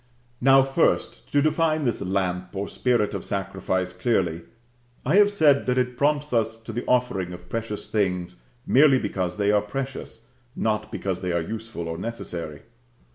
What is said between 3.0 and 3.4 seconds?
of